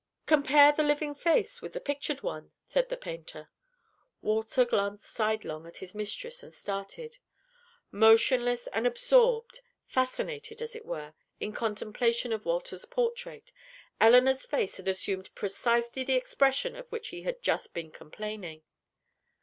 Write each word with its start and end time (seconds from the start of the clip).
"Compare 0.25 0.71
the 0.71 0.81
living 0.81 1.13
face 1.13 1.61
with 1.61 1.73
the 1.73 1.79
pictured 1.79 2.23
one," 2.23 2.51
said 2.65 2.89
the 2.89 2.97
painter. 2.97 3.51
Walter 4.23 4.65
glanced 4.65 5.05
sidelong 5.05 5.67
at 5.67 5.77
his 5.77 5.93
mistress 5.93 6.41
and 6.41 6.51
started. 6.51 7.19
Motionless 7.91 8.65
and 8.73 8.87
absorbed 8.87 9.61
fascinated 9.85 10.59
as 10.59 10.75
it 10.75 10.87
were 10.87 11.13
in 11.39 11.53
contemplation 11.53 12.33
of 12.33 12.45
Walter's 12.45 12.85
portrait, 12.85 13.51
Elinor's 13.99 14.43
face 14.47 14.77
had 14.77 14.87
assumed 14.87 15.29
precisely 15.35 16.03
the 16.03 16.15
expression 16.15 16.75
of 16.75 16.91
which 16.91 17.09
he 17.09 17.21
had 17.21 17.43
just 17.43 17.71
been 17.75 17.91
complaining. 17.91 18.63